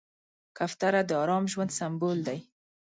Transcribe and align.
کوتره 0.57 1.01
د 1.09 1.11
ارام 1.21 1.43
ژوند 1.51 1.71
سمبول 1.79 2.17
دی. 2.27 2.39